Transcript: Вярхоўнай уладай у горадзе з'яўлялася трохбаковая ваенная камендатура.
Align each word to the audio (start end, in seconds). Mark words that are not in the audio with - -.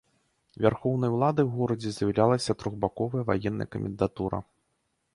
Вярхоўнай 0.65 1.13
уладай 1.17 1.45
у 1.51 1.51
горадзе 1.59 1.93
з'яўлялася 1.97 2.57
трохбаковая 2.65 3.23
ваенная 3.31 3.67
камендатура. 3.77 4.45